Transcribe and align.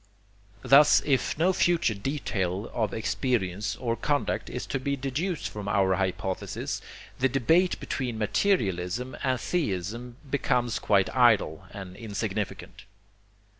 Thus 0.63 1.03
if 1.05 1.37
no 1.37 1.53
future 1.53 1.93
detail 1.93 2.71
of 2.73 2.91
experience 2.91 3.75
or 3.75 3.95
conduct 3.95 4.49
is 4.49 4.65
to 4.65 4.79
be 4.79 4.95
deduced 4.95 5.47
from 5.47 5.67
our 5.67 5.93
hypothesis, 5.93 6.81
the 7.19 7.29
debate 7.29 7.79
between 7.79 8.17
materialism 8.17 9.15
and 9.21 9.39
theism 9.39 10.17
becomes 10.27 10.79
quite 10.79 11.15
idle 11.15 11.65
and 11.69 11.95
insignificant. 11.95 12.85